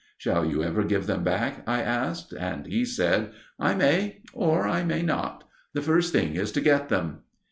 "Shall 0.17 0.45
you 0.47 0.63
ever 0.63 0.83
give 0.83 1.05
them 1.05 1.23
back?" 1.23 1.61
I 1.67 1.83
asked. 1.83 2.33
And 2.33 2.65
he 2.65 2.85
said: 2.85 3.33
"I 3.59 3.75
may, 3.75 4.23
or 4.33 4.67
I 4.67 4.81
may 4.83 5.03
not. 5.03 5.43
The 5.75 5.83
first 5.83 6.11
thing 6.11 6.33
is 6.33 6.51
to 6.53 6.59
get 6.61 6.89
them." 6.89 7.19